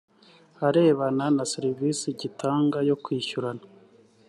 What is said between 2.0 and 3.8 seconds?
gitanga yo kwishyurana